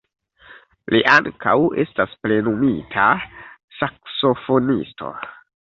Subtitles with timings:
[0.95, 1.53] Li ankaŭ
[1.85, 3.07] estas plenumita
[3.83, 5.17] saksofonisto.